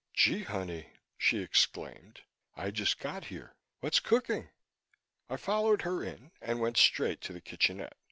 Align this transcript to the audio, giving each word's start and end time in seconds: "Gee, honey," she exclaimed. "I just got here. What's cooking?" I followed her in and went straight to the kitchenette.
"Gee, 0.15 0.41
honey," 0.45 0.93
she 1.15 1.43
exclaimed. 1.43 2.21
"I 2.55 2.71
just 2.71 2.97
got 2.97 3.25
here. 3.25 3.53
What's 3.81 3.99
cooking?" 3.99 4.49
I 5.29 5.37
followed 5.37 5.83
her 5.83 6.03
in 6.03 6.31
and 6.41 6.59
went 6.59 6.77
straight 6.77 7.21
to 7.21 7.33
the 7.33 7.39
kitchenette. 7.41 7.93